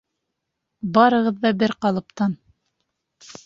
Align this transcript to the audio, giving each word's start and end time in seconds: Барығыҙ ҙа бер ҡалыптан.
Барығыҙ 0.95 1.39
ҙа 1.45 1.53
бер 1.61 1.77
ҡалыптан. 1.87 2.37